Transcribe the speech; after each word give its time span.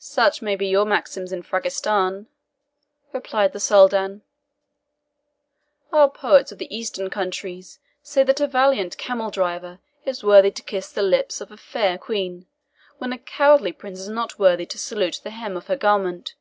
"Such 0.00 0.42
may 0.42 0.56
be 0.56 0.66
your 0.66 0.84
maxims 0.84 1.30
in 1.30 1.44
Frangistan," 1.44 2.26
replied 3.12 3.52
the 3.52 3.60
Soldan. 3.60 4.22
"Our 5.92 6.10
poets 6.10 6.50
of 6.50 6.58
the 6.58 6.76
Eastern 6.76 7.08
countries 7.10 7.78
say 8.02 8.24
that 8.24 8.40
a 8.40 8.48
valiant 8.48 8.98
camel 8.98 9.30
driver 9.30 9.78
is 10.04 10.24
worthy 10.24 10.50
to 10.50 10.62
kiss 10.64 10.90
the 10.90 11.02
lip 11.02 11.30
of 11.40 11.52
a 11.52 11.56
fair 11.56 11.96
Queen, 11.96 12.48
when 12.98 13.12
a 13.12 13.18
cowardly 13.18 13.70
prince 13.70 14.00
is 14.00 14.08
not 14.08 14.36
worthy 14.36 14.66
to 14.66 14.78
salute 14.78 15.20
the 15.22 15.30
hem 15.30 15.56
of 15.56 15.68
her 15.68 15.76
garment. 15.76 16.34